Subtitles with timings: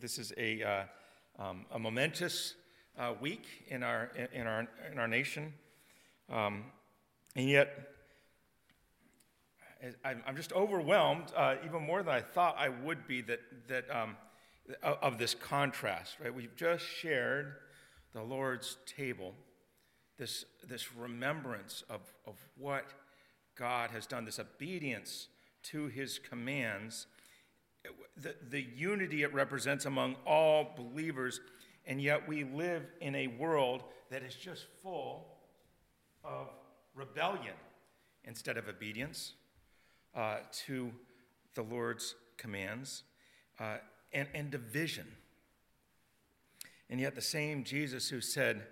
[0.00, 0.82] this is a, uh,
[1.38, 2.54] um, a momentous
[2.98, 5.52] uh, week in our, in, our, in our nation.
[6.30, 6.64] Um,
[7.36, 7.88] and yet,
[10.04, 14.16] I'm just overwhelmed, uh, even more than I thought I would be, that, that, um,
[14.82, 16.34] of this contrast, right?
[16.34, 17.54] We've just shared
[18.12, 19.34] the Lord's table,
[20.18, 22.86] this, this remembrance of, of what
[23.56, 25.28] God has done, this obedience
[25.64, 27.06] to his commands,
[28.16, 31.40] the, the unity it represents among all believers,
[31.86, 35.26] and yet we live in a world that is just full
[36.24, 36.48] of
[36.94, 37.54] rebellion
[38.24, 39.34] instead of obedience
[40.14, 40.90] uh, to
[41.54, 43.04] the Lord's commands
[43.58, 43.76] uh,
[44.12, 45.06] and, and division.
[46.88, 48.66] And yet, the same Jesus who said,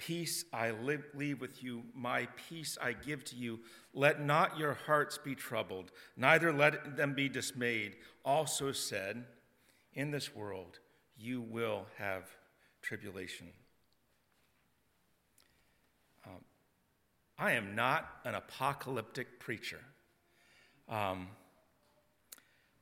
[0.00, 3.60] Peace I leave with you, my peace I give to you.
[3.92, 7.96] Let not your hearts be troubled, neither let them be dismayed.
[8.24, 9.24] Also said,
[9.92, 10.78] In this world
[11.18, 12.24] you will have
[12.80, 13.48] tribulation.
[16.26, 16.40] Um,
[17.38, 19.80] I am not an apocalyptic preacher.
[20.88, 21.28] Um,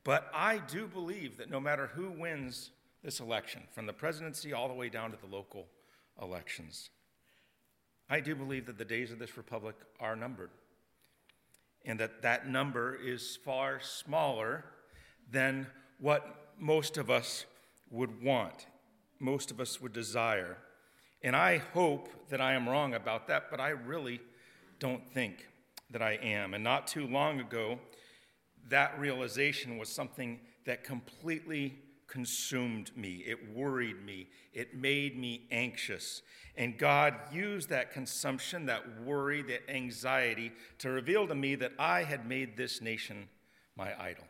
[0.05, 2.71] but I do believe that no matter who wins
[3.03, 5.67] this election, from the presidency all the way down to the local
[6.23, 6.91] elections,
[8.11, 10.51] I do believe that the days of this republic are numbered,
[11.85, 14.65] and that that number is far smaller
[15.31, 15.67] than
[15.99, 17.45] what most of us
[17.91, 18.67] would want,
[19.21, 20.57] most of us would desire.
[21.23, 24.21] And I hope that I am wrong about that, but I really
[24.79, 25.47] don't think
[25.91, 26.55] that I am.
[26.55, 27.79] And not too long ago,
[28.69, 33.23] that realization was something that completely consumed me.
[33.27, 34.29] It worried me.
[34.53, 36.23] It made me anxious.
[36.57, 42.03] And God used that consumption, that worry, that anxiety to reveal to me that I
[42.03, 43.29] had made this nation
[43.77, 44.25] my idol.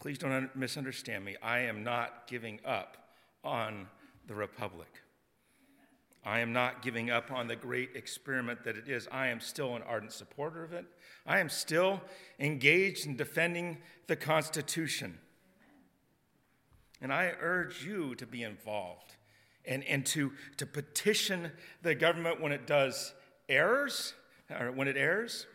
[0.00, 1.36] Please don't misunderstand me.
[1.42, 2.96] I am not giving up
[3.42, 3.88] on
[4.26, 4.88] the Republic.
[6.26, 9.06] I am not giving up on the great experiment that it is.
[9.12, 10.84] I am still an ardent supporter of it.
[11.24, 12.00] I am still
[12.40, 13.78] engaged in defending
[14.08, 15.18] the Constitution.
[17.00, 19.14] And I urge you to be involved
[19.64, 23.14] and, and to, to petition the government when it does
[23.48, 24.12] errors,
[24.50, 25.46] or when it errs,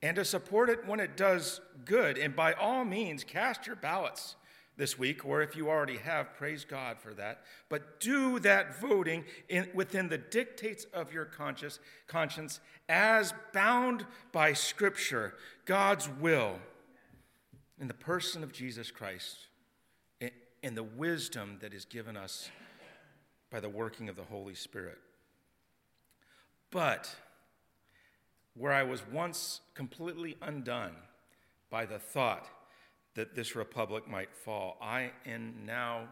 [0.00, 2.16] and to support it when it does good.
[2.16, 4.36] And by all means, cast your ballots
[4.80, 7.42] this week, or if you already have, praise God for that.
[7.68, 14.54] But do that voting in, within the dictates of your conscience, conscience as bound by
[14.54, 15.34] Scripture,
[15.66, 16.58] God's will,
[17.78, 19.36] in the person of Jesus Christ,
[20.62, 22.50] in the wisdom that is given us
[23.50, 24.98] by the working of the Holy Spirit.
[26.70, 27.14] But
[28.56, 30.94] where I was once completely undone
[31.68, 32.48] by the thought
[33.20, 34.78] that this republic might fall.
[34.80, 36.08] I am now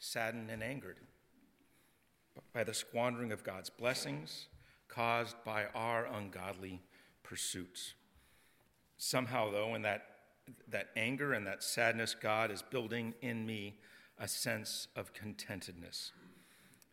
[0.00, 0.98] saddened and angered
[2.52, 4.48] by the squandering of God's blessings
[4.88, 6.82] caused by our ungodly
[7.22, 7.94] pursuits.
[8.96, 10.04] Somehow, though, in that,
[10.68, 13.76] that anger and that sadness, God is building in me
[14.18, 16.10] a sense of contentedness.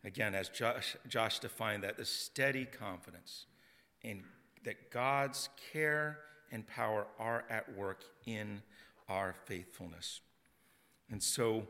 [0.04, 3.46] Again, as Josh, Josh defined that, the steady confidence
[4.02, 4.22] in
[4.62, 6.20] that God's care
[6.52, 8.62] and power are at work in
[9.10, 10.20] our faithfulness.
[11.10, 11.66] And so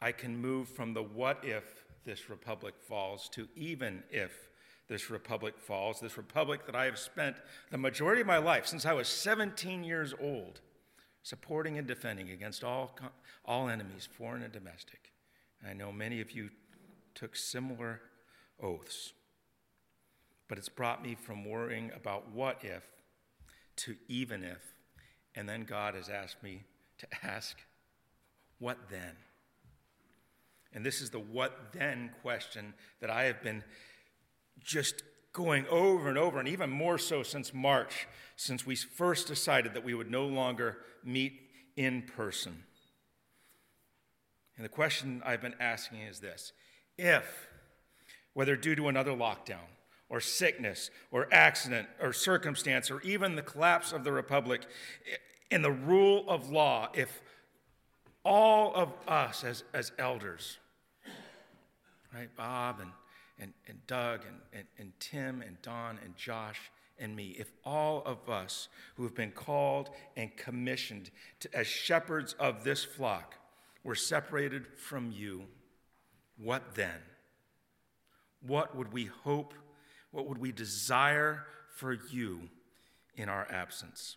[0.00, 4.48] I can move from the what if this republic falls to even if
[4.88, 7.36] this republic falls, this republic that I have spent
[7.70, 10.60] the majority of my life, since I was 17 years old,
[11.22, 12.98] supporting and defending against all,
[13.44, 15.12] all enemies, foreign and domestic.
[15.60, 16.50] And I know many of you
[17.14, 18.00] took similar
[18.60, 19.12] oaths.
[20.48, 22.82] But it's brought me from worrying about what if
[23.76, 24.71] to even if
[25.34, 26.64] and then God has asked me
[26.98, 27.56] to ask,
[28.58, 29.16] what then?
[30.72, 33.62] And this is the what then question that I have been
[34.60, 38.06] just going over and over, and even more so since March,
[38.36, 41.40] since we first decided that we would no longer meet
[41.76, 42.64] in person.
[44.56, 46.52] And the question I've been asking is this
[46.98, 47.48] If,
[48.34, 49.68] whether due to another lockdown,
[50.12, 54.62] or sickness or accident or circumstance or even the collapse of the republic
[55.50, 57.22] in the rule of law if
[58.24, 60.58] all of us as, as elders
[62.14, 62.90] right bob and,
[63.40, 66.70] and, and doug and, and, and tim and don and josh
[67.00, 71.10] and me if all of us who have been called and commissioned
[71.40, 73.34] to, as shepherds of this flock
[73.82, 75.46] were separated from you
[76.36, 76.98] what then?
[78.44, 79.54] What would we hope
[80.12, 81.44] what would we desire
[81.74, 82.48] for you
[83.16, 84.16] in our absence?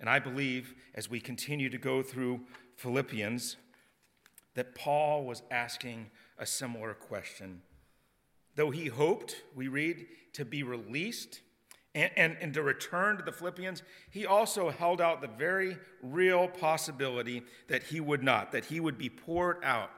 [0.00, 2.40] And I believe as we continue to go through
[2.76, 3.56] Philippians
[4.54, 7.60] that Paul was asking a similar question.
[8.56, 11.40] Though he hoped, we read, to be released
[11.94, 16.46] and, and, and, to return to the Philippians, he also held out the very real
[16.46, 19.90] possibility that he would not, that he would be poured out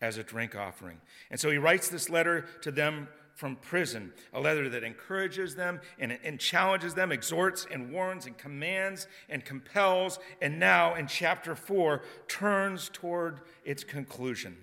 [0.00, 1.00] as a drink offering.
[1.30, 5.80] And so he writes this letter to them from prison, a letter that encourages them
[5.98, 11.54] and, and challenges them, exhorts and warns and commands and compels, and now in chapter
[11.54, 14.56] 4 turns toward its conclusion.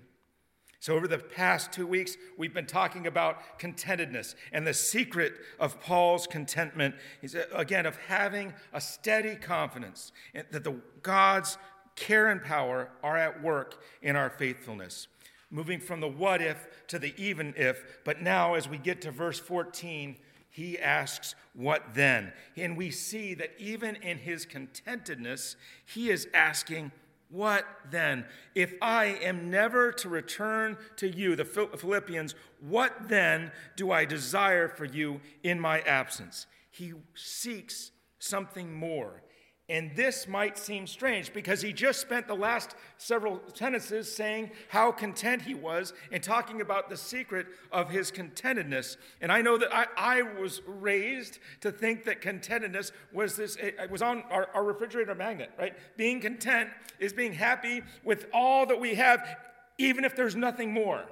[0.81, 5.81] So, over the past two weeks, we've been talking about contentedness and the secret of
[5.81, 11.57] Paul's contentment is, again, of having a steady confidence that the God's
[11.98, 15.10] care and power are at work in our faithfulness.
[15.51, 19.12] Moving from the what if to the even if, but now as we get to
[19.12, 20.16] verse 14,
[20.50, 22.34] he asks, What then?
[22.56, 25.56] And we see that even in his contentedness,
[25.86, 26.92] he is asking,
[27.30, 28.25] what then?
[28.56, 34.68] If I am never to return to you, the Philippians, what then do I desire
[34.68, 36.48] for you in my absence?
[36.72, 39.22] He seeks something more.
[39.69, 44.92] And this might seem strange because he just spent the last several sentences saying how
[44.92, 48.98] content he was and talking about the secret of his contentedness.
[49.21, 53.92] And I know that I, I was raised to think that contentedness was this, it
[53.92, 55.75] was on our, our refrigerator magnet, right?
[55.98, 59.38] Being content is being happy with all that we have,
[59.77, 61.06] even if there's nothing more.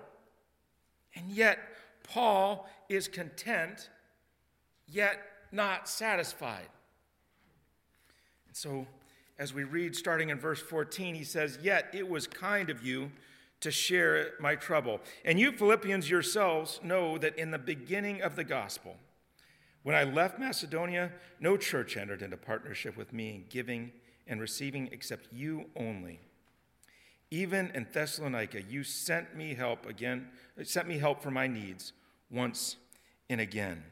[1.13, 1.59] And yet,
[2.01, 3.89] Paul is content,
[4.88, 5.19] yet
[5.51, 6.69] not satisfied.
[8.57, 8.88] So,
[9.38, 13.12] as we read starting in verse 14, he says, Yet it was kind of you
[13.59, 15.00] to share my trouble.
[15.24, 18.95] And you, Philippians yourselves, know that in the beginning of the gospel,
[19.83, 23.92] when I left Macedonia, no church entered into partnership with me in giving
[24.25, 26.19] and receiving except you only.
[27.30, 30.30] Even in Thessalonica, you sent me help again,
[30.63, 31.94] sent me help for my needs
[32.31, 32.77] once
[33.30, 33.83] and again.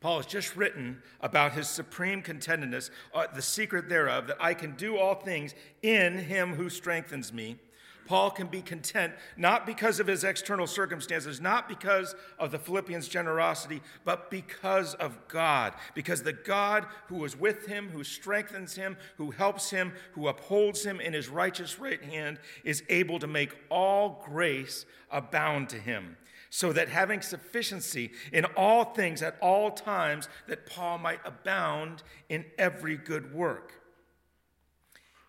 [0.00, 4.76] Paul has just written about his supreme contentedness, uh, the secret thereof, that I can
[4.76, 7.58] do all things in him who strengthens me.
[8.06, 13.06] Paul can be content not because of his external circumstances, not because of the Philippians'
[13.06, 15.74] generosity, but because of God.
[15.94, 20.84] Because the God who is with him, who strengthens him, who helps him, who upholds
[20.84, 26.16] him in his righteous right hand, is able to make all grace abound to him
[26.50, 32.44] so that having sufficiency in all things at all times, that Paul might abound in
[32.58, 33.72] every good work.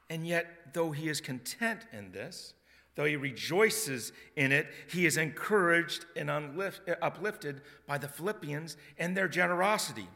[0.10, 2.54] And yet, though he is content in this,
[2.95, 9.27] though he rejoices in it, he is encouraged and uplifted by the Philippians and their
[9.27, 10.07] generosity.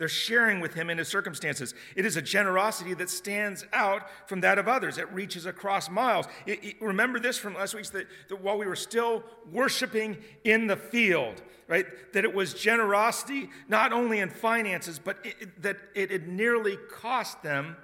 [0.00, 1.74] They're sharing with him in his circumstances.
[1.94, 4.96] It is a generosity that stands out from that of others.
[4.96, 6.24] It reaches across miles.
[6.46, 10.68] It, it, remember this from last week that, that while we were still worshiping in
[10.68, 16.10] the field, right, that it was generosity not only in finances, but it, that it
[16.10, 17.76] had nearly cost them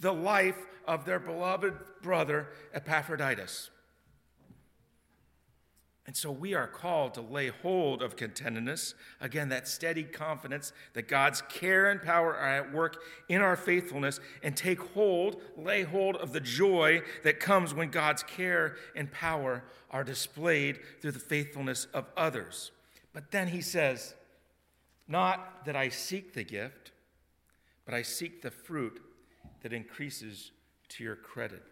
[0.00, 0.58] the life
[0.88, 3.70] of their beloved brother Epaphroditus.
[6.10, 11.06] And so we are called to lay hold of contentedness, again, that steady confidence that
[11.06, 16.16] God's care and power are at work in our faithfulness, and take hold, lay hold
[16.16, 19.62] of the joy that comes when God's care and power
[19.92, 22.72] are displayed through the faithfulness of others.
[23.12, 24.16] But then he says,
[25.06, 26.90] Not that I seek the gift,
[27.84, 29.00] but I seek the fruit
[29.62, 30.50] that increases
[30.88, 31.62] to your credit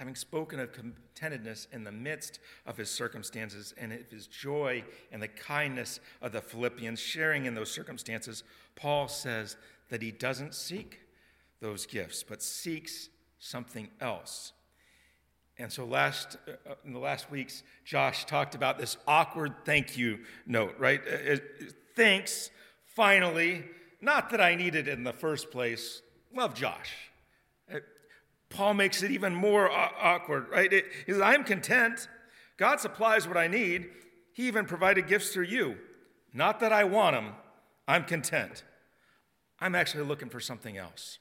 [0.00, 5.22] having spoken of contentedness in the midst of his circumstances and of his joy and
[5.22, 8.42] the kindness of the Philippians, sharing in those circumstances,
[8.76, 9.58] Paul says
[9.90, 11.00] that he doesn't seek
[11.60, 14.54] those gifts, but seeks something else.
[15.58, 20.20] And so, last uh, in the last weeks, Josh talked about this awkward thank you
[20.46, 21.02] note, right?
[21.06, 21.36] Uh,
[21.94, 22.48] thanks,
[22.86, 23.66] finally.
[24.00, 26.00] Not that I needed it in the first place.
[26.34, 27.09] Love Josh.
[28.50, 30.70] Paul makes it even more awkward, right?
[30.72, 32.08] It, he says, I'm content.
[32.56, 33.88] God supplies what I need.
[34.32, 35.78] He even provided gifts through you.
[36.34, 37.32] Not that I want them,
[37.88, 38.64] I'm content.
[39.58, 41.18] I'm actually looking for something else.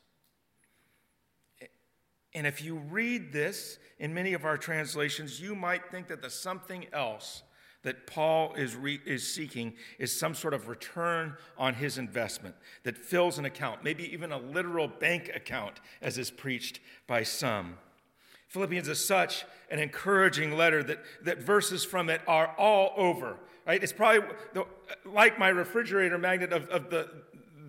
[2.33, 6.29] And if you read this in many of our translations, you might think that the
[6.29, 7.43] something else
[7.83, 12.98] that Paul is, re- is seeking is some sort of return on his investment that
[12.98, 17.77] fills an account, maybe even a literal bank account, as is preached by some.
[18.50, 23.81] Philippians is such an encouraging letter that, that verses from it are all over, right?
[23.81, 24.65] It's probably the,
[25.05, 27.09] like my refrigerator magnet of, of the,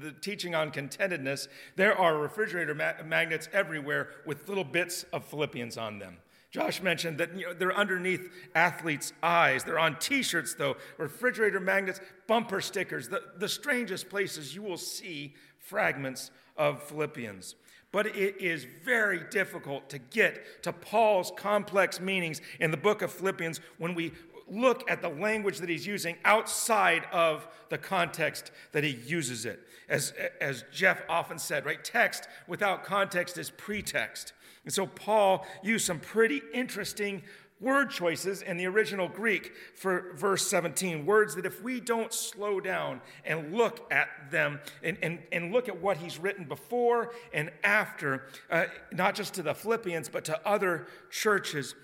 [0.01, 5.77] the teaching on contentedness, there are refrigerator ma- magnets everywhere with little bits of Philippians
[5.77, 6.17] on them.
[6.51, 9.63] Josh mentioned that you know, they're underneath athletes' eyes.
[9.63, 14.77] They're on t shirts, though, refrigerator magnets, bumper stickers, the, the strangest places you will
[14.77, 17.55] see fragments of Philippians.
[17.93, 23.13] But it is very difficult to get to Paul's complex meanings in the book of
[23.13, 24.13] Philippians when we
[24.49, 29.61] look at the language that he's using outside of the context that he uses it.
[29.89, 31.83] As, as Jeff often said, right?
[31.83, 34.33] Text without context is pretext.
[34.65, 37.23] And so Paul used some pretty interesting
[37.61, 41.05] word choices in the original Greek for verse 17.
[41.05, 45.69] Words that, if we don't slow down and look at them and, and, and look
[45.69, 50.49] at what he's written before and after, uh, not just to the Philippians, but to
[50.49, 51.75] other churches,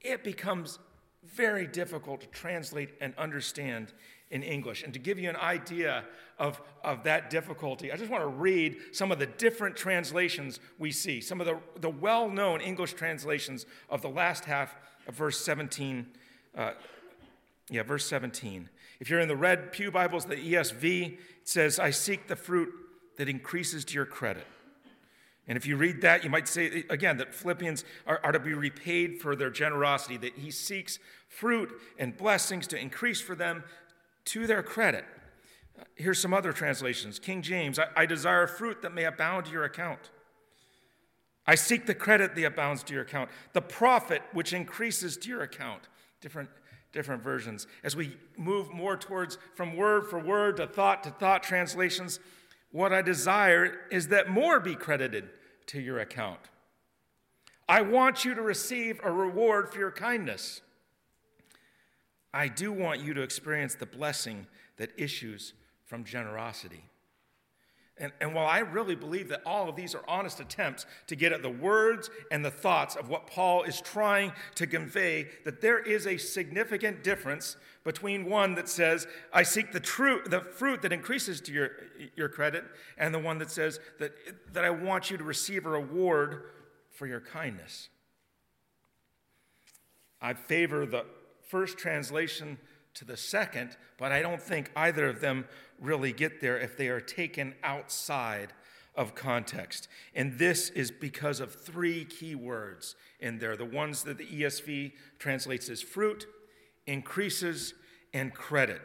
[0.00, 0.78] it becomes
[1.24, 3.92] very difficult to translate and understand
[4.30, 4.82] in English.
[4.82, 6.04] And to give you an idea
[6.38, 10.92] of, of that difficulty, I just want to read some of the different translations we
[10.92, 14.74] see, some of the, the well known English translations of the last half
[15.06, 16.06] of verse 17.
[16.56, 16.72] Uh,
[17.70, 18.68] yeah, verse 17.
[19.00, 22.72] If you're in the red Pew Bibles, the ESV, it says, I seek the fruit
[23.16, 24.46] that increases to your credit.
[25.46, 28.52] And if you read that, you might say again that Philippians are, are, to be
[28.52, 33.64] repaid for their generosity, that he seeks fruit and blessings to increase for them
[34.28, 35.04] to their credit.
[35.94, 39.64] Here's some other translations King James, I, I desire fruit that may abound to your
[39.64, 40.10] account.
[41.46, 45.42] I seek the credit that abounds to your account, the profit which increases to your
[45.42, 45.88] account.
[46.20, 46.50] Different,
[46.92, 47.66] different versions.
[47.82, 52.20] As we move more towards from word for word to thought to thought translations,
[52.70, 55.30] what I desire is that more be credited
[55.68, 56.40] to your account.
[57.66, 60.60] I want you to receive a reward for your kindness.
[62.32, 65.54] I do want you to experience the blessing that issues
[65.84, 66.84] from generosity.
[68.00, 71.32] And, and while I really believe that all of these are honest attempts to get
[71.32, 75.80] at the words and the thoughts of what Paul is trying to convey, that there
[75.80, 80.92] is a significant difference between one that says, I seek the, true, the fruit that
[80.92, 81.70] increases to your,
[82.14, 82.64] your credit,
[82.98, 84.12] and the one that says that,
[84.52, 86.44] that I want you to receive a reward
[86.90, 87.88] for your kindness.
[90.20, 91.04] I favor the
[91.48, 92.58] first translation
[92.94, 95.46] to the second, but I don't think either of them
[95.80, 98.52] really get there if they are taken outside
[98.94, 99.88] of context.
[100.14, 104.92] And this is because of three key words in there the ones that the ESV
[105.18, 106.26] translates as fruit,
[106.86, 107.74] increases,
[108.12, 108.80] and credit.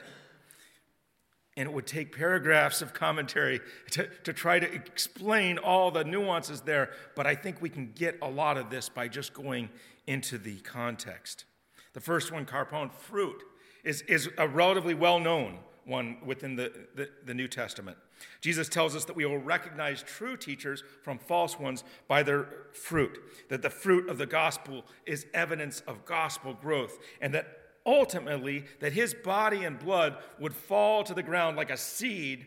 [1.58, 3.60] And it would take paragraphs of commentary
[3.92, 8.18] to, to try to explain all the nuances there, but I think we can get
[8.22, 9.70] a lot of this by just going
[10.08, 11.46] into the context.
[11.94, 13.44] The first one, carpon, fruit,
[13.84, 17.98] is, is a relatively well known one within the, the, the, New Testament.
[18.42, 23.20] Jesus tells us that we will recognize true teachers from false ones by their fruit,
[23.50, 27.48] that the fruit of the gospel is evidence of gospel growth, and that
[27.86, 32.46] ultimately that his body and blood would fall to the ground like a seed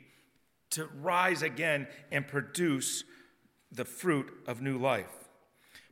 [0.71, 3.05] to rise again and produce
[3.71, 5.29] the fruit of new life.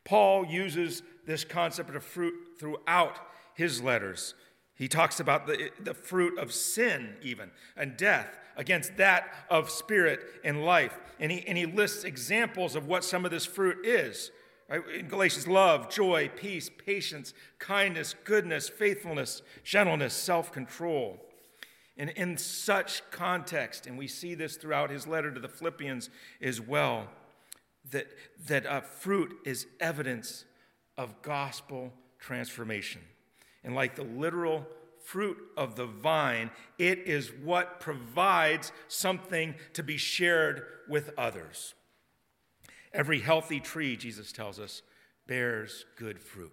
[0.05, 3.19] Paul uses this concept of fruit throughout
[3.55, 4.35] his letters.
[4.75, 10.21] He talks about the, the fruit of sin, even, and death against that of spirit
[10.45, 10.99] and life.
[11.21, 14.31] And he, and he lists examples of what some of this fruit is.
[14.69, 14.83] Right?
[14.99, 21.21] In Galatians, love, joy, peace, patience, kindness, goodness, faithfulness, gentleness, self control.
[21.97, 26.11] And in such context, and we see this throughout his letter to the Philippians
[26.43, 27.07] as well,
[27.93, 28.09] that,
[28.47, 30.45] that uh, fruit is evidence
[30.97, 33.01] of gospel transformation.
[33.64, 34.66] And like the literal
[35.04, 41.75] fruit of the vine, it is what provides something to be shared with others.
[42.92, 44.83] Every healthy tree, Jesus tells us,
[45.26, 46.52] bears good fruit.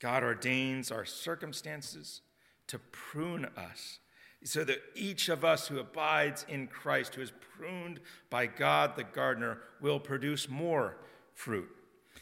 [0.00, 2.22] God ordains our circumstances
[2.68, 3.98] to prune us
[4.44, 9.04] so that each of us who abides in Christ, who is pruned by God the
[9.04, 10.96] gardener, will produce more
[11.34, 11.68] fruit.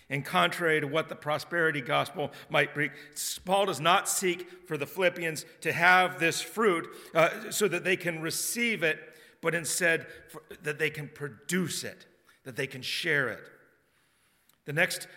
[0.08, 2.90] And contrary to what the prosperity gospel might bring,
[3.44, 7.96] Paul does not seek for the Philippians to have this fruit uh, so that they
[7.96, 8.98] can receive it,
[9.42, 12.06] but instead for, that they can produce it,
[12.44, 13.42] that they can share it.
[14.64, 15.08] The next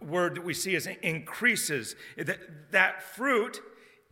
[0.00, 1.96] word that we see is increases.
[2.16, 2.38] That,
[2.72, 3.60] that fruit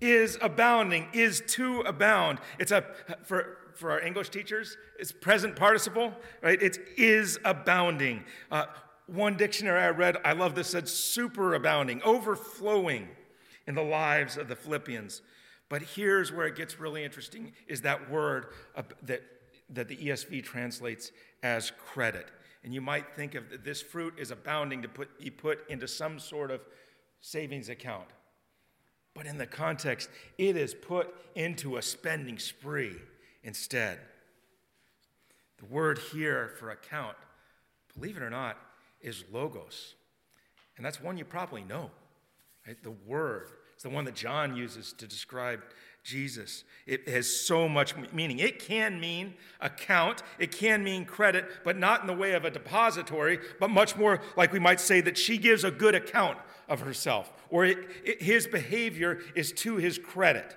[0.01, 2.41] is abounding, is to abound.
[2.59, 2.85] It's a,
[3.23, 6.13] for, for our English teachers, it's present participle,
[6.43, 6.61] right?
[6.61, 8.25] It is abounding.
[8.51, 8.67] Uh,
[9.07, 13.09] one dictionary I read, I love this, said superabounding, overflowing
[13.67, 15.23] in the lives of the Philippians.
[15.69, 18.49] But here's where it gets really interesting is that word
[19.03, 19.23] that,
[19.71, 22.27] that the ESV translates as credit.
[22.65, 26.19] And you might think of this fruit is abounding to put, be put into some
[26.19, 26.61] sort of
[27.21, 28.07] savings account.
[29.15, 32.97] But in the context, it is put into a spending spree
[33.43, 33.99] instead.
[35.59, 37.17] The word here for account,
[37.95, 38.59] believe it or not,
[39.03, 39.95] is logos.
[40.77, 41.91] And that's one you probably know.
[42.67, 42.81] Right?
[42.83, 43.49] The word.
[43.75, 45.61] It's the one that John uses to describe
[46.05, 46.65] Jesus.
[46.87, 48.39] It has so much meaning.
[48.39, 52.51] It can mean account, it can mean credit, but not in the way of a
[52.51, 56.81] depository, but much more like we might say that she gives a good account of
[56.81, 60.57] herself, or it, it, his behavior is to his credit.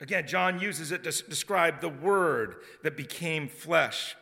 [0.00, 4.16] Again, John uses it to describe the Word that became flesh.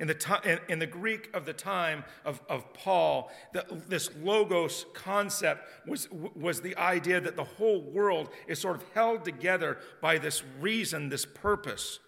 [0.00, 4.86] In the, in, in the Greek of the time of, of Paul, the, this logos
[4.94, 10.16] concept was, was the idea that the whole world is sort of held together by
[10.16, 11.98] this reason, this purpose.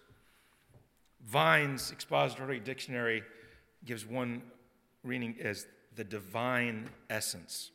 [1.23, 3.21] Vine's expository dictionary
[3.85, 4.41] gives one
[5.03, 7.69] reading as the divine essence.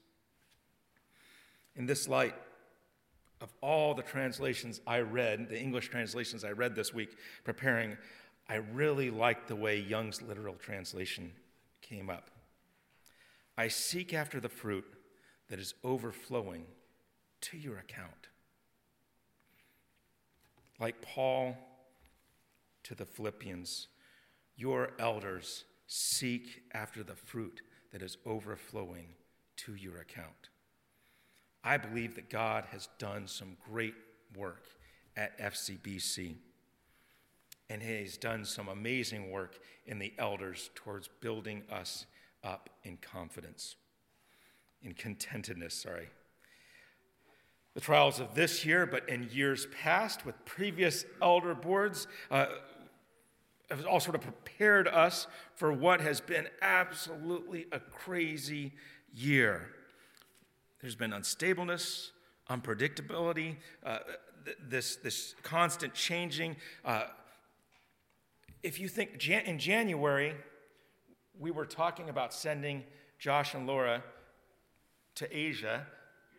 [1.77, 2.35] In this light,
[3.41, 7.97] of all the translations I read, the English translations I read this week preparing,
[8.49, 11.33] I really like the way Young's literal translation
[11.83, 12.31] came up.
[13.57, 14.87] I seek after the fruit
[15.49, 16.65] that is overflowing
[17.43, 18.29] to your account.
[20.81, 21.57] Like Paul
[22.85, 23.89] to the Philippians,
[24.57, 27.63] your elders seek after the fruit
[27.93, 29.09] that is overflowing
[29.57, 30.51] to your account.
[31.65, 33.95] I believe that God has done some great
[34.37, 34.65] work
[35.17, 36.37] at FCBC.
[37.71, 42.07] And He's done some amazing work in the elders towards building us
[42.43, 43.77] up in confidence,
[44.83, 46.09] in contentedness, sorry.
[47.75, 52.47] The trials of this year, but in years past with previous elder boards, uh,
[53.71, 58.73] have all sort of prepared us for what has been absolutely a crazy
[59.15, 59.71] year.
[60.81, 62.11] There's been unstableness,
[62.49, 63.99] unpredictability, uh,
[64.69, 66.57] this, this constant changing.
[66.85, 67.05] Uh,
[68.63, 70.35] if you think in January,
[71.39, 72.85] we were talking about sending
[73.19, 74.03] Josh and Laura
[75.17, 75.87] to Asia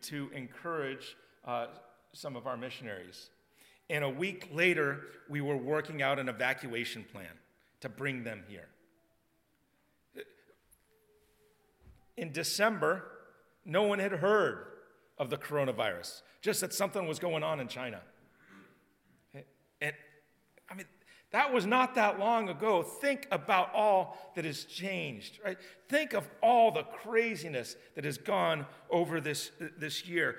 [0.04, 1.68] to encourage uh,
[2.14, 3.30] some of our missionaries.
[3.90, 7.32] And a week later, we were working out an evacuation plan
[7.82, 8.68] to bring them here.
[12.18, 13.04] In December,
[13.66, 14.66] no one had heard
[15.18, 18.02] of the coronavirus, just that something was going on in China.
[19.82, 19.94] And
[20.70, 20.86] I mean,
[21.32, 22.82] that was not that long ago.
[22.82, 25.58] Think about all that has changed, right?
[25.88, 30.38] Think of all the craziness that has gone over this, this year.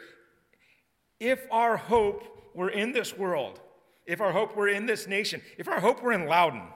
[1.20, 2.24] If our hope
[2.54, 3.60] were in this world,
[4.06, 6.66] if our hope were in this nation, if our hope were in Loudon,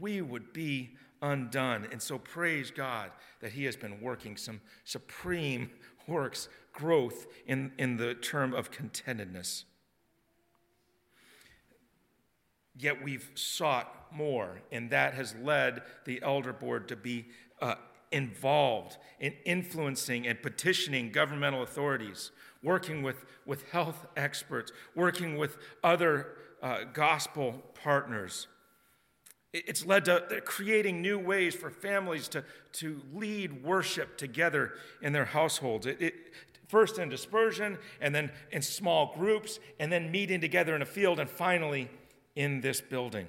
[0.00, 1.86] we would be undone.
[1.92, 5.70] And so praise God that He has been working some supreme
[6.06, 9.64] works, growth in, in the term of contentedness.
[12.78, 17.26] Yet we've sought more, and that has led the elder board to be
[17.60, 17.74] uh,
[18.12, 22.30] involved in influencing and petitioning governmental authorities,
[22.62, 26.28] working with, with health experts, working with other
[26.62, 28.46] uh, gospel partners.
[29.52, 35.24] It's led to creating new ways for families to, to lead worship together in their
[35.24, 35.86] households.
[35.86, 36.14] It, it,
[36.68, 41.18] first in dispersion, and then in small groups, and then meeting together in a field,
[41.18, 41.88] and finally
[42.38, 43.26] in this building.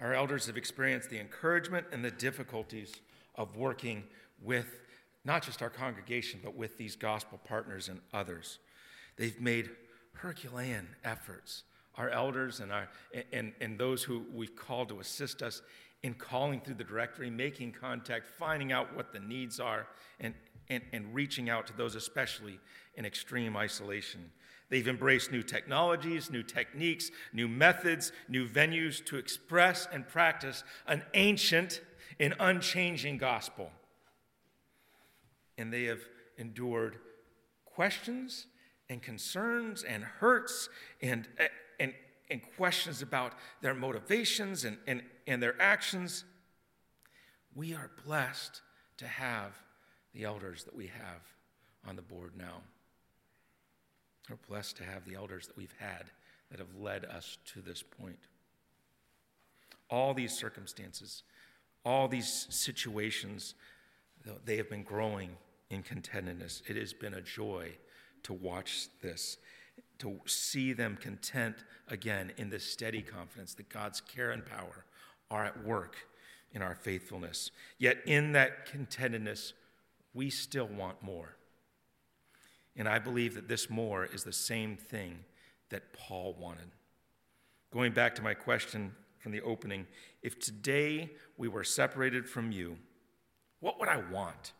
[0.00, 2.94] Our elders have experienced the encouragement and the difficulties
[3.34, 4.04] of working
[4.42, 4.80] with
[5.22, 8.58] not just our congregation, but with these gospel partners and others.
[9.18, 9.68] They've made
[10.14, 11.64] Herculean efforts
[11.96, 12.88] our elders and, our,
[13.32, 15.60] and, and those who we've called to assist us
[16.02, 19.86] in calling through the directory, making contact, finding out what the needs are,
[20.20, 20.34] and,
[20.70, 22.58] and, and reaching out to those, especially
[22.96, 24.32] in extreme isolation.
[24.70, 31.02] They've embraced new technologies, new techniques, new methods, new venues to express and practice an
[31.14, 31.80] ancient
[32.18, 33.70] and unchanging gospel.
[35.58, 36.00] And they have
[36.38, 36.96] endured
[37.64, 38.46] questions
[38.88, 40.68] and concerns and hurts
[41.00, 41.28] and
[41.78, 41.92] and,
[42.30, 46.24] and questions about their motivations and, and, and their actions.
[47.54, 48.62] We are blessed
[48.98, 49.52] to have
[50.12, 51.22] the elders that we have
[51.86, 52.62] on the board now.
[54.28, 56.04] We're blessed to have the elders that we've had
[56.50, 58.18] that have led us to this point.
[59.90, 61.22] All these circumstances,
[61.84, 63.54] all these situations,
[64.44, 65.36] they have been growing
[65.70, 66.62] in contentedness.
[66.66, 67.72] It has been a joy
[68.22, 69.36] to watch this.
[69.98, 71.56] to see them content
[71.88, 74.84] again in this steady confidence that God's care and power
[75.30, 75.96] are at work
[76.52, 77.50] in our faithfulness.
[77.78, 79.52] Yet in that contentedness,
[80.12, 81.36] we still want more.
[82.76, 85.20] And I believe that this more is the same thing
[85.70, 86.70] that Paul wanted.
[87.72, 89.86] Going back to my question from the opening
[90.22, 92.76] if today we were separated from you,
[93.60, 94.52] what would I want?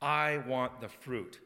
[0.00, 1.40] I want the fruit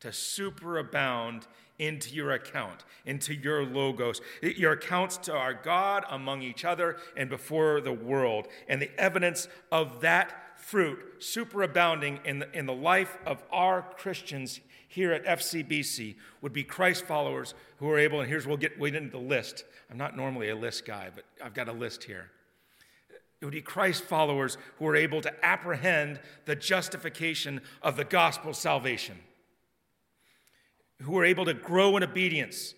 [0.00, 1.46] to superabound
[1.78, 7.28] into your account, into your logos, your accounts to our God among each other and
[7.30, 8.48] before the world.
[8.68, 14.60] And the evidence of that fruit superabounding in the, in the life of our Christians
[14.88, 18.94] here at FCBC would be Christ followers who are able, and here's we'll get we
[18.94, 19.64] into the list.
[19.90, 22.30] I'm not normally a list guy, but I've got a list here.
[23.40, 28.52] It would be Christ followers who are able to apprehend the justification of the gospel
[28.52, 29.16] salvation
[31.02, 32.74] who are able to grow in obedience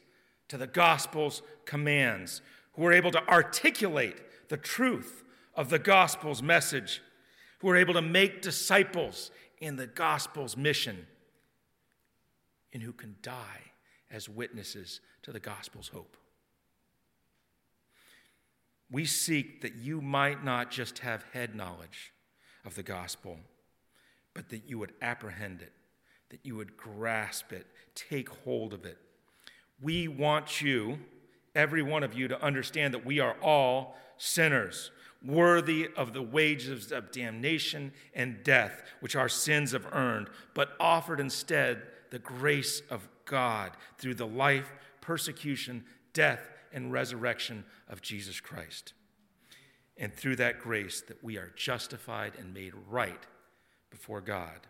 [0.48, 2.40] to the gospel's commands,
[2.74, 4.16] who are able to articulate
[4.48, 7.02] the truth of the gospel's message,
[7.62, 11.06] who are able to make disciples in the gospel's mission,
[12.72, 13.72] and who can die
[14.10, 16.16] as witnesses to the gospel's hope.
[18.90, 22.12] We seek that you might not just have head knowledge
[22.64, 23.38] of the gospel,
[24.34, 25.72] but that you would apprehend it,
[26.30, 28.98] that you would grasp it take hold of it.
[29.80, 30.98] We want you,
[31.54, 34.90] every one of you, to understand that we are all sinners,
[35.24, 41.20] worthy of the wages of damnation and death, which our sins have earned, but offered
[41.20, 48.94] instead the grace of God through the life, persecution, death, and resurrection of Jesus Christ.
[49.96, 53.26] And through that grace, that we are justified and made right
[53.90, 54.66] before God.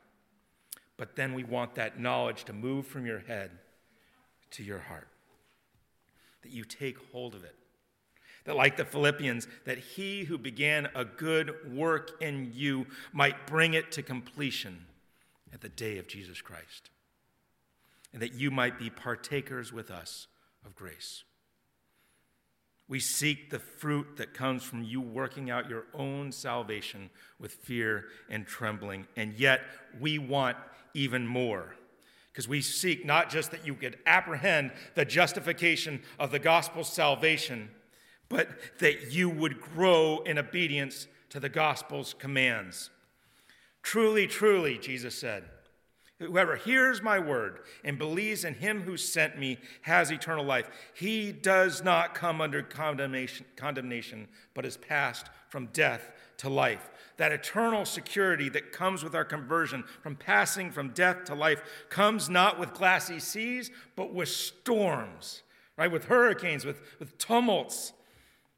[0.96, 3.50] But then we want that knowledge to move from your head
[4.50, 5.08] to your heart.
[6.42, 7.54] That you take hold of it.
[8.44, 13.74] That, like the Philippians, that he who began a good work in you might bring
[13.74, 14.86] it to completion
[15.52, 16.90] at the day of Jesus Christ.
[18.12, 20.26] And that you might be partakers with us
[20.66, 21.24] of grace.
[22.88, 28.06] We seek the fruit that comes from you working out your own salvation with fear
[28.28, 29.06] and trembling.
[29.16, 29.62] And yet,
[30.00, 30.56] we want
[30.92, 31.74] even more.
[32.30, 37.70] Because we seek not just that you could apprehend the justification of the gospel's salvation,
[38.32, 38.48] but
[38.80, 42.90] that you would grow in obedience to the gospel's commands.
[43.82, 45.44] Truly, truly, Jesus said,
[46.18, 50.68] whoever hears my word and believes in him who sent me has eternal life.
[50.94, 57.30] He does not come under condemnation, condemnation but is passed from death to life that
[57.32, 62.58] eternal security that comes with our conversion from passing from death to life comes not
[62.58, 65.42] with glassy seas, but with storms,
[65.76, 65.90] right?
[65.90, 67.92] With hurricanes, with, with tumults.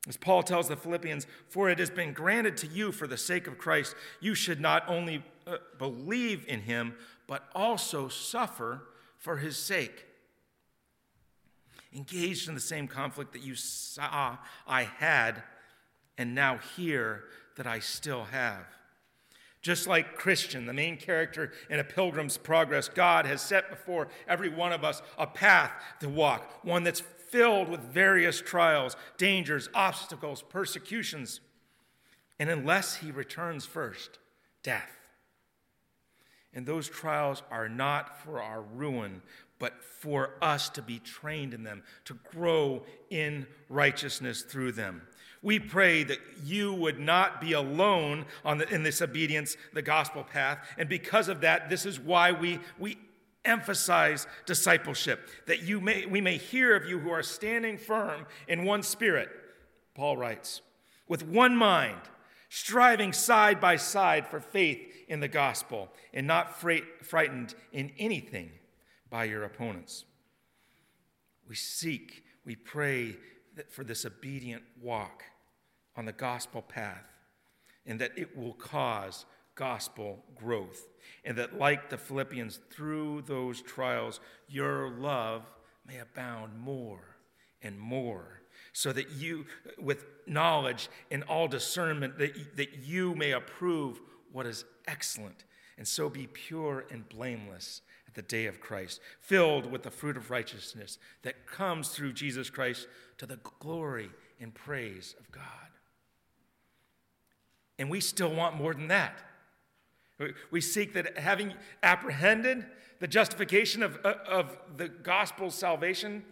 [0.06, 3.46] As Paul tells the Philippians, for it has been granted to you for the sake
[3.46, 6.94] of Christ, you should not only uh, believe in him,
[7.26, 8.82] but also suffer
[9.18, 10.04] for his sake.
[11.94, 14.36] Engaged in the same conflict that you saw
[14.66, 15.42] I had,
[16.18, 17.24] and now hear
[17.56, 18.66] that I still have.
[19.62, 24.50] Just like Christian, the main character in a pilgrim's progress, God has set before every
[24.50, 27.02] one of us a path to walk, one that's
[27.34, 31.40] filled with various trials, dangers, obstacles, persecutions.
[32.38, 34.20] And unless he returns first,
[34.62, 34.92] death.
[36.54, 39.20] And those trials are not for our ruin,
[39.58, 45.02] but for us to be trained in them, to grow in righteousness through them.
[45.42, 50.64] We pray that you would not be alone the, in this obedience, the gospel path.
[50.78, 52.96] And because of that, this is why we, we
[53.44, 58.64] emphasize discipleship, that you may, we may hear of you who are standing firm in
[58.64, 59.28] one spirit,
[59.94, 60.60] Paul writes,
[61.08, 62.00] with one mind,
[62.48, 66.58] striving side by side for faith in the gospel, and not
[67.02, 68.50] frightened in anything
[69.10, 70.04] by your opponents.
[71.46, 73.16] We seek, we pray
[73.70, 75.22] for this obedient walk
[75.96, 77.04] on the gospel path,
[77.86, 80.88] and that it will cause gospel growth.
[81.24, 85.42] And that, like the Philippians, through those trials, your love
[85.86, 87.16] may abound more
[87.62, 88.40] and more,
[88.72, 89.46] so that you,
[89.78, 94.00] with knowledge and all discernment, that, that you may approve
[94.32, 95.44] what is excellent,
[95.78, 100.16] and so be pure and blameless at the day of Christ, filled with the fruit
[100.16, 102.86] of righteousness that comes through Jesus Christ
[103.18, 105.42] to the glory and praise of God.
[107.78, 109.14] And we still want more than that.
[110.50, 112.66] We seek that having apprehended
[113.00, 116.24] the justification of, of the gospel's salvation,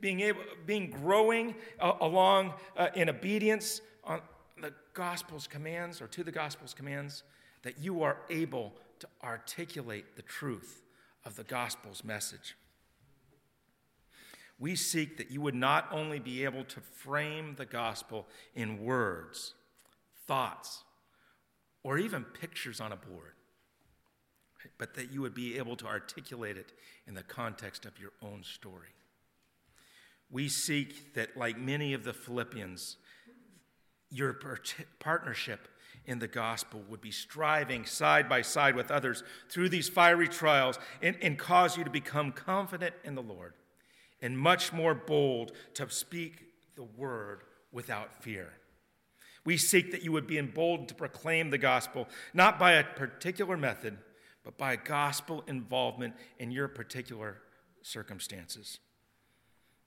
[0.00, 4.20] being able, being growing uh, along uh, in obedience on
[4.60, 7.22] the gospel's commands or to the gospel's commands,
[7.62, 10.82] that you are able to articulate the truth
[11.24, 12.56] of the gospel's message.
[14.58, 19.54] We seek that you would not only be able to frame the gospel in words,
[20.26, 20.82] thoughts,
[21.86, 23.34] or even pictures on a board,
[24.76, 26.72] but that you would be able to articulate it
[27.06, 28.88] in the context of your own story.
[30.28, 32.96] We seek that, like many of the Philippians,
[34.10, 34.36] your
[34.98, 35.68] partnership
[36.06, 40.80] in the gospel would be striving side by side with others through these fiery trials
[41.00, 43.54] and, and cause you to become confident in the Lord
[44.20, 48.54] and much more bold to speak the word without fear.
[49.46, 53.56] We seek that you would be emboldened to proclaim the gospel, not by a particular
[53.56, 53.96] method,
[54.44, 57.38] but by gospel involvement in your particular
[57.80, 58.80] circumstances,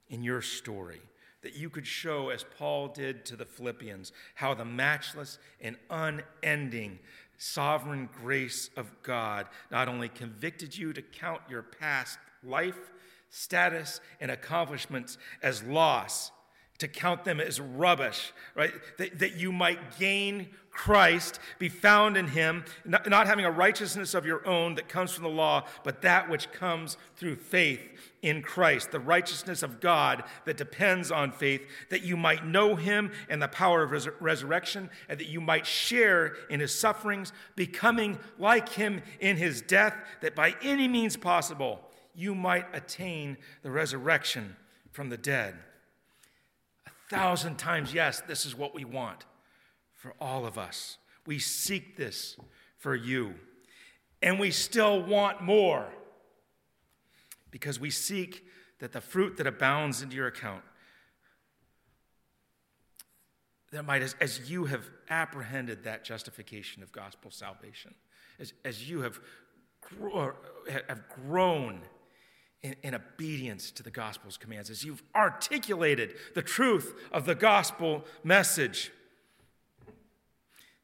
[0.07, 1.01] in your story.
[1.41, 6.99] That you could show, as Paul did to the Philippians, how the matchless and unending
[7.37, 12.91] sovereign grace of God not only convicted you to count your past life,
[13.29, 16.31] status, and accomplishments as loss,
[16.79, 18.73] to count them as rubbish, right?
[18.97, 24.13] That, that you might gain Christ, be found in him, not, not having a righteousness
[24.13, 27.81] of your own that comes from the law, but that which comes through faith
[28.21, 33.11] in Christ, the righteousness of God that depends on faith, that you might know him
[33.29, 38.17] and the power of res- resurrection, and that you might share in his sufferings, becoming
[38.37, 41.81] like him in his death, that by any means possible
[42.15, 44.55] you might attain the resurrection
[44.91, 45.55] from the dead.
[47.09, 49.25] Thousand times, yes, this is what we want
[49.93, 50.97] for all of us.
[51.25, 52.37] We seek this
[52.77, 53.33] for you.
[54.21, 55.87] And we still want more
[57.51, 58.45] because we seek
[58.79, 60.63] that the fruit that abounds into your account,
[63.71, 67.93] that might, as, as you have apprehended that justification of gospel salvation,
[68.39, 69.19] as, as you have,
[70.87, 71.81] have grown
[72.63, 78.03] in, in, obedience to the gospel's commands, as you've articulated the truth of the gospel
[78.23, 78.91] message,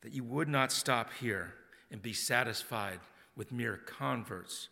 [0.02, 1.54] that you would not stop here
[1.92, 3.00] and be satisfied
[3.36, 4.70] with mere converts,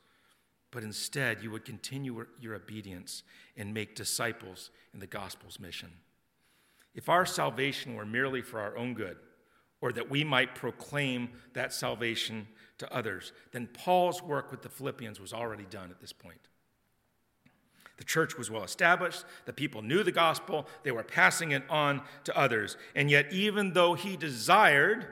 [0.72, 3.24] but instead you would continue your obedience
[3.58, 5.90] and make disciples in the gospel's mission.
[6.96, 9.18] If our salvation were merely for our own good,
[9.82, 15.20] or that we might proclaim that salvation to others, then Paul's work with the Philippians
[15.20, 16.40] was already done at this point.
[17.98, 19.24] The church was well established.
[19.46, 20.68] The people knew the gospel.
[20.84, 22.76] They were passing it on to others.
[22.96, 25.08] And yet, even though he desired,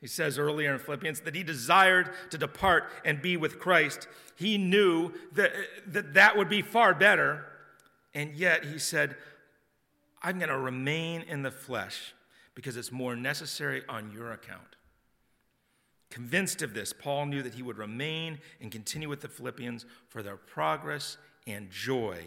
[0.00, 4.58] he says earlier in Philippians, that he desired to depart and be with Christ, he
[4.58, 5.52] knew that
[5.88, 7.44] that, that would be far better.
[8.14, 9.16] And yet, he said,
[10.22, 12.14] I'm going to remain in the flesh
[12.54, 14.76] because it's more necessary on your account.
[16.10, 20.22] Convinced of this, Paul knew that he would remain and continue with the Philippians for
[20.22, 22.18] their progress and joy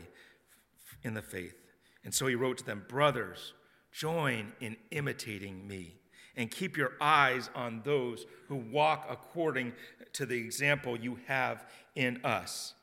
[1.04, 1.56] in the faith.
[2.04, 3.54] And so he wrote to them, Brothers,
[3.92, 5.96] join in imitating me
[6.36, 9.74] and keep your eyes on those who walk according
[10.14, 12.74] to the example you have in us.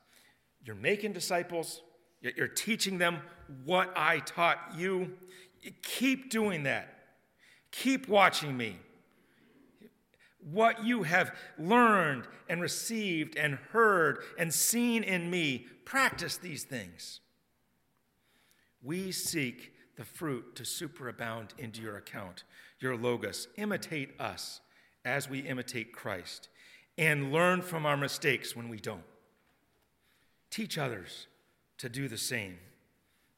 [0.63, 1.81] You're making disciples,
[2.21, 3.19] you're teaching them
[3.65, 5.13] what I taught you.
[5.81, 6.95] Keep doing that.
[7.71, 8.77] Keep watching me.
[10.49, 17.19] What you have learned and received and heard and seen in me, practice these things.
[18.81, 22.43] We seek the fruit to superabound into your account,
[22.79, 23.47] your logos.
[23.57, 24.61] Imitate us
[25.05, 26.49] as we imitate Christ,
[26.97, 29.03] and learn from our mistakes when we don't.
[30.49, 31.27] Teach others
[31.77, 32.57] to do the same.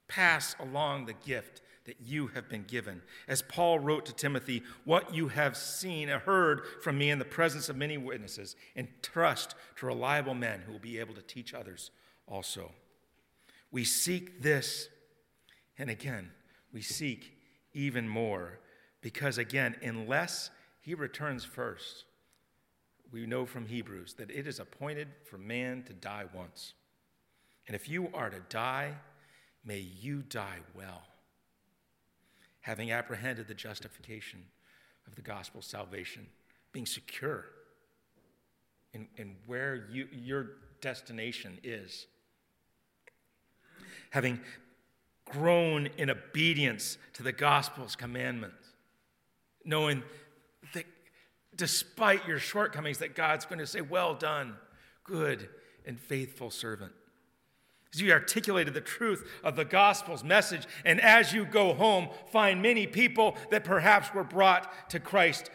[0.08, 3.02] Pass along the gift that you have been given.
[3.28, 7.26] As Paul wrote to Timothy, what you have seen and heard from me in the
[7.26, 11.54] presence of many witnesses, and trust to reliable men who will be able to teach
[11.54, 11.91] others
[12.28, 12.72] also.
[13.72, 14.88] We seek this,
[15.78, 16.32] and again,
[16.72, 17.34] we seek
[17.74, 18.60] even more,
[19.02, 22.06] because again, unless he returns first,
[23.12, 26.74] we know from Hebrews that it is appointed for man to die once.
[27.67, 28.93] And if you are to die,
[29.65, 31.04] may you die well
[32.63, 34.41] having apprehended the justification
[35.06, 36.26] of the gospel salvation,
[36.71, 37.45] being secure
[38.93, 40.47] in, in where you, your
[40.82, 42.08] destination is,
[44.12, 44.39] having
[45.26, 48.65] grown in obedience to the gospel's commandments,
[49.65, 50.02] knowing
[50.73, 50.86] that
[51.58, 54.56] despite your shortcomings, that God's going to say, Well done,
[55.04, 55.49] good
[55.86, 56.93] and faithful servant.
[57.93, 62.62] As you articulated the truth of the gospel's message, and as you go home, find
[62.62, 65.51] many people that perhaps were brought to Christ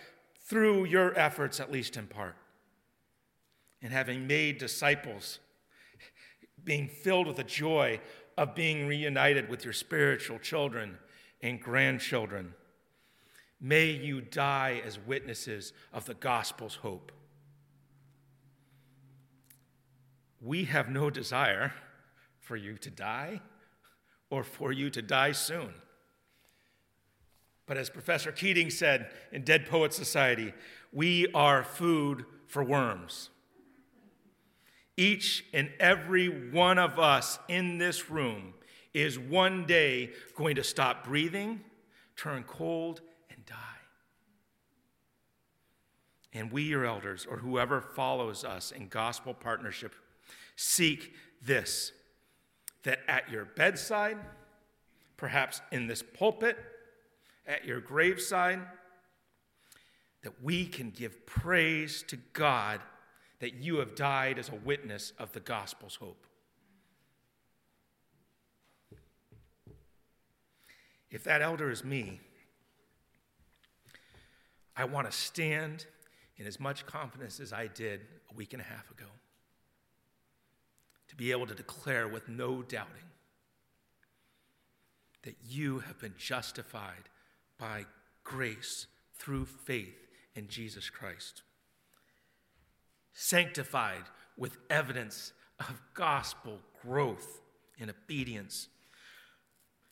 [0.46, 2.36] through your efforts, at least in part.
[3.82, 5.40] And having made disciples,
[6.62, 8.00] being filled with the joy
[8.36, 10.98] of being reunited with your spiritual children
[11.42, 12.54] and grandchildren.
[13.60, 17.10] May you die as witnesses of the gospel's hope.
[20.40, 21.72] We have no desire
[22.48, 23.42] for you to die
[24.30, 25.68] or for you to die soon.
[27.66, 30.54] But as Professor Keating said in Dead Poets Society,
[30.90, 33.28] we are food for worms.
[34.96, 38.54] Each and every one of us in this room
[38.94, 41.60] is one day going to stop breathing,
[42.16, 43.54] turn cold, and die.
[46.32, 49.94] And we, your elders, or whoever follows us in gospel partnership,
[50.56, 51.92] seek this
[52.88, 54.16] that at your bedside,
[55.18, 56.56] perhaps in this pulpit,
[57.46, 58.60] at your graveside,
[60.22, 62.80] that we can give praise to God
[63.40, 66.26] that you have died as a witness of the gospel's hope.
[71.10, 72.20] If that elder is me,
[74.74, 75.84] I want to stand
[76.38, 79.08] in as much confidence as I did a week and a half ago
[81.18, 83.02] be able to declare with no doubting
[85.24, 87.10] that you have been justified
[87.58, 87.84] by
[88.24, 88.86] grace
[89.18, 91.42] through faith in Jesus Christ,
[93.12, 94.04] sanctified
[94.36, 97.40] with evidence of gospel growth
[97.78, 98.68] in obedience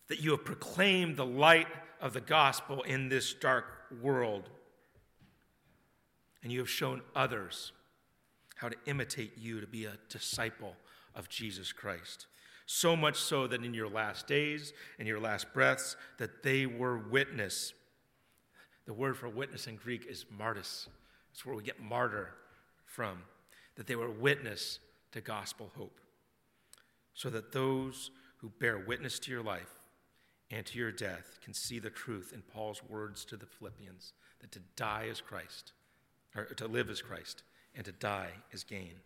[0.09, 1.67] that you have proclaimed the light
[2.01, 3.65] of the gospel in this dark
[4.01, 4.49] world.
[6.45, 7.73] And you have shown others
[8.55, 10.77] how to imitate you to be a disciple
[11.17, 12.27] of Jesus Christ.
[12.67, 16.99] So much so that in your last days and your last breaths, that they were
[16.99, 17.73] witness.
[18.87, 20.89] The word for witness in Greek is martyrs.
[21.33, 22.35] It's where we get martyr
[22.85, 23.19] from.
[23.77, 24.81] That they were witness
[25.13, 26.01] to gospel hope.
[27.15, 29.81] So that those who bear witness to your life
[30.51, 34.53] and to your death can see the truth in Paul's words to the Philippians that
[34.53, 35.73] to die is Christ,
[36.35, 37.43] or to live is Christ,
[37.75, 39.01] and to die is gain.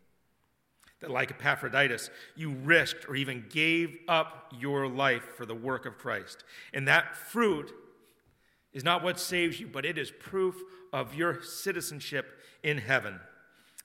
[1.00, 5.96] That, like Epaphroditus, you risked or even gave up your life for the work of
[5.96, 6.44] Christ.
[6.74, 7.72] And that fruit
[8.72, 10.56] is not what saves you, but it is proof
[10.92, 13.18] of your citizenship in heaven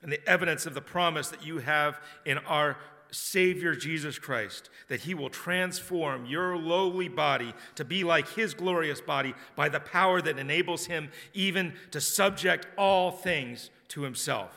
[0.02, 2.78] and the evidence of the promise that you have in our
[3.12, 9.00] Savior Jesus Christ, that He will transform your lowly body to be like His glorious
[9.02, 14.52] body by the power that enables Him even to subject all things to Himself.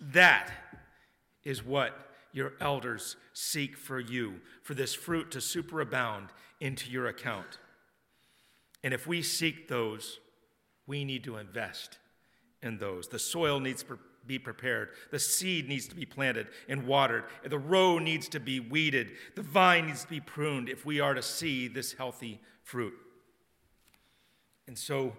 [0.00, 0.50] That
[1.44, 6.28] is what your elders seek for you, for this fruit to superabound
[6.60, 7.58] into your account.
[8.82, 10.18] And if we seek those,
[10.86, 11.98] we need to invest
[12.62, 13.08] in those.
[13.08, 14.90] The soil needs to be prepared.
[15.10, 17.24] The seed needs to be planted and watered.
[17.44, 19.12] The row needs to be weeded.
[19.34, 22.94] The vine needs to be pruned if we are to see this healthy fruit.
[24.66, 25.12] And so,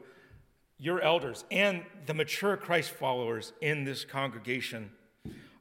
[0.79, 4.91] your elders and the mature Christ followers in this congregation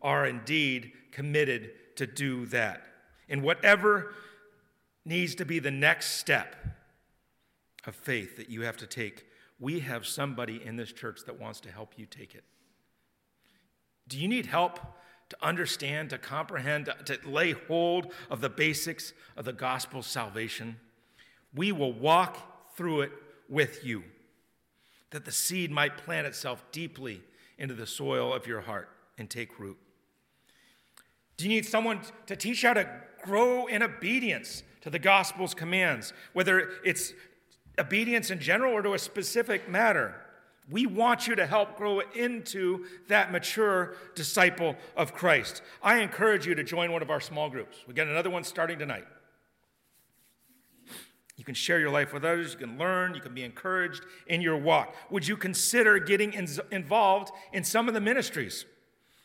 [0.03, 2.83] are indeed committed to do that.
[3.29, 4.15] And whatever
[5.05, 6.57] needs to be the next step
[7.87, 9.27] of faith that you have to take,
[9.59, 12.45] we have somebody in this church that wants to help you take it.
[14.09, 14.81] Do you need help
[15.29, 20.77] to understand, to comprehend, to, to lay hold of the basics of the gospel salvation?
[21.55, 23.13] We will walk through it
[23.49, 24.03] with you,
[25.11, 27.23] that the seed might plant itself deeply
[27.59, 28.89] into the soil of your heart
[29.19, 29.79] and take root.
[31.43, 32.89] Do you need someone to teach you how to
[33.25, 37.15] grow in obedience to the gospel's commands, whether it's
[37.81, 40.15] obedience in general or to a specific matter?
[40.71, 45.63] We want you to help grow into that mature disciple of Christ.
[45.83, 47.77] I encourage you to join one of our small groups.
[47.89, 49.09] We got another one starting tonight.
[51.37, 54.43] You can share your life with others, you can learn, you can be encouraged in
[54.43, 54.95] your walk.
[55.11, 58.65] Would you consider getting in- involved in some of the ministries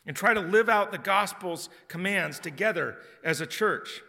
[0.08, 4.02] and try to live out the gospel's commands together as a church?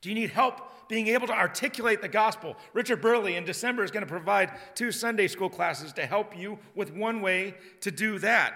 [0.00, 2.56] Do you need help being able to articulate the gospel.
[2.72, 6.58] Richard Burley in December is going to provide two Sunday school classes to help you
[6.74, 8.54] with one way to do that.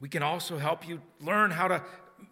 [0.00, 1.84] We can also help you learn how to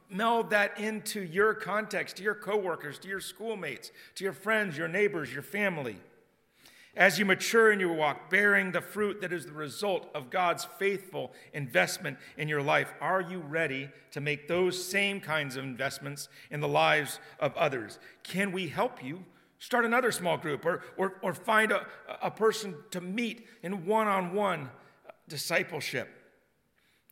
[0.08, 4.88] meld that into your context, to your coworkers, to your schoolmates, to your friends, your
[4.88, 5.96] neighbors, your family.
[6.96, 10.66] As you mature in your walk, bearing the fruit that is the result of God's
[10.78, 16.30] faithful investment in your life, are you ready to make those same kinds of investments
[16.50, 17.98] in the lives of others?
[18.22, 19.26] Can we help you
[19.58, 21.86] start another small group or, or, or find a,
[22.22, 24.70] a person to meet in one on one
[25.28, 26.08] discipleship?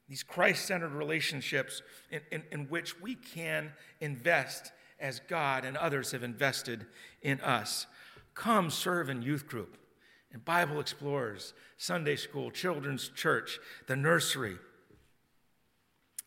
[0.08, 6.12] These Christ centered relationships in, in, in which we can invest as God and others
[6.12, 6.86] have invested
[7.20, 7.86] in us.
[8.34, 9.76] Come serve in youth group,
[10.32, 14.58] in Bible Explorers, Sunday school, children's church, the nursery.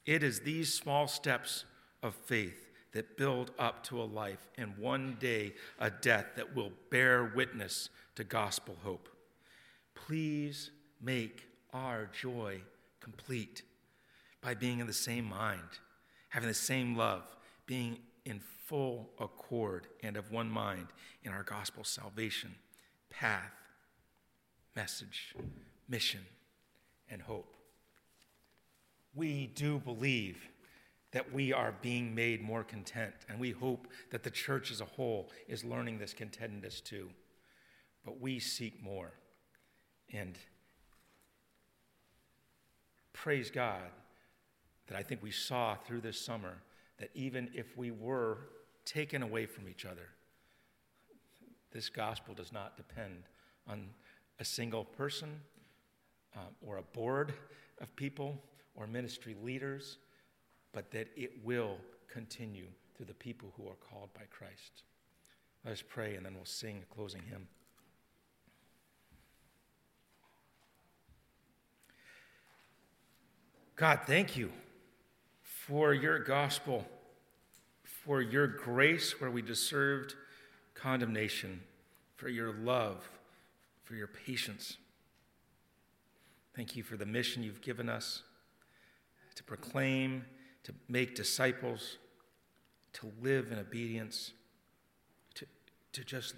[0.06, 1.66] It is these small steps
[2.02, 6.72] of faith that build up to a life and one day a death that will
[6.90, 9.10] bear witness to gospel hope.
[9.94, 11.44] Please make
[11.74, 12.62] our joy
[13.02, 13.64] complete
[14.42, 15.80] by being in the same mind,
[16.30, 17.24] having the same love,
[17.66, 20.88] being in full accord and of one mind
[21.24, 22.54] in our gospel salvation,
[23.10, 23.54] path,
[24.76, 25.34] message,
[25.88, 26.20] mission,
[27.10, 27.56] and hope.
[29.16, 30.50] We do believe
[31.12, 34.86] that we are being made more content, and we hope that the church as a
[34.86, 37.10] whole is learning this contentedness too.
[38.04, 39.14] But we seek more.
[40.14, 40.38] And
[43.14, 43.90] praise God
[44.88, 46.62] that I think we saw through this summer
[47.00, 48.50] that even if we were
[48.88, 50.10] taken away from each other,
[51.72, 53.24] this gospel does not depend
[53.68, 53.90] on
[54.40, 55.42] a single person
[56.36, 57.34] um, or a board
[57.82, 58.42] of people
[58.76, 59.98] or ministry leaders,
[60.72, 61.78] but that it will
[62.08, 64.84] continue through the people who are called by Christ.
[65.66, 67.48] Let us pray and then we'll sing a closing hymn.
[73.76, 74.52] God, thank you
[75.44, 76.88] for your gospel,
[78.08, 80.16] for your grace where we deserved
[80.74, 81.60] condemnation,
[82.16, 83.10] for your love,
[83.84, 84.78] for your patience.
[86.56, 88.24] Thank you for the mission you've given us
[89.36, 90.24] to proclaim,
[90.64, 91.98] to make disciples,
[92.94, 94.32] to live in obedience,
[95.36, 95.46] to,
[95.92, 96.34] to just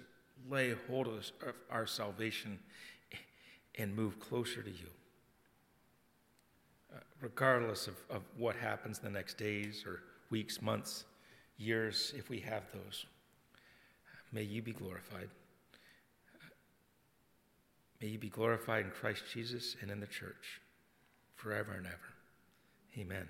[0.50, 1.24] lay hold of
[1.70, 2.58] our salvation
[3.78, 4.88] and move closer to you
[6.92, 11.04] uh, regardless of, of what happens the next days or weeks, months,
[11.60, 13.06] years, if we have those.
[14.32, 15.28] May you be glorified.
[18.00, 20.60] May you be glorified in Christ Jesus and in the church
[21.36, 21.96] forever and ever.
[22.98, 23.28] Amen.